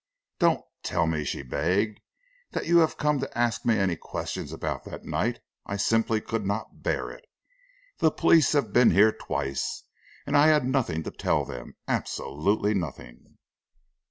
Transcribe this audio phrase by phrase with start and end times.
[0.39, 1.99] "Don't tell me," she begged,
[2.53, 5.37] "that you have come to ask me any questions about that night!
[5.67, 7.23] I simply could not bear it.
[7.99, 9.83] The police have been here twice,
[10.25, 13.37] and I had nothing to tell them, absolutely nothing."